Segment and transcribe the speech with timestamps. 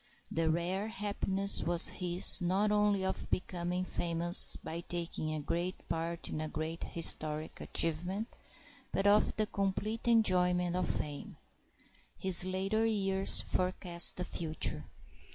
[0.31, 6.27] The rare happiness was his not only of becoming famous by taking a great part
[6.27, 8.35] in a great historic achievement,
[8.91, 11.37] but of the complete enjoyment of fame.
[12.17, 14.85] His later years forecast the future.